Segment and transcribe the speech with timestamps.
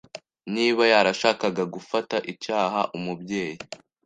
[0.53, 3.57] Niba yarashakaga gufata icyaha Umubyeyi